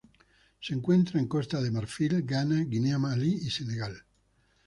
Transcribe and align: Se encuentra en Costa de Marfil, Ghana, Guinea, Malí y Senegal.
Se 0.59 0.73
encuentra 0.73 1.19
en 1.19 1.27
Costa 1.27 1.61
de 1.61 1.69
Marfil, 1.69 2.23
Ghana, 2.23 2.63
Guinea, 2.63 2.97
Malí 2.97 3.33
y 3.35 3.51
Senegal. 3.51 4.03